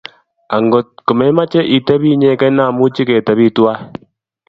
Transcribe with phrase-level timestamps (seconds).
[0.55, 3.79] Angot komemoche itepi inyegei, amuchi ketepi tuwai.